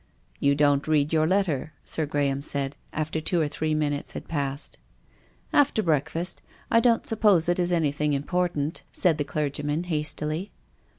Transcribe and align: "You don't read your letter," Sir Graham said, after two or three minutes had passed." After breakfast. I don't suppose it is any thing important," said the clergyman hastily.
"You 0.39 0.55
don't 0.55 0.87
read 0.87 1.13
your 1.13 1.27
letter," 1.27 1.73
Sir 1.85 2.07
Graham 2.07 2.41
said, 2.41 2.75
after 2.91 3.21
two 3.21 3.39
or 3.39 3.47
three 3.47 3.75
minutes 3.75 4.13
had 4.13 4.27
passed." 4.27 4.79
After 5.53 5.83
breakfast. 5.83 6.41
I 6.71 6.79
don't 6.79 7.05
suppose 7.05 7.47
it 7.47 7.59
is 7.59 7.71
any 7.71 7.91
thing 7.91 8.13
important," 8.13 8.81
said 8.91 9.19
the 9.19 9.23
clergyman 9.23 9.83
hastily. 9.83 10.51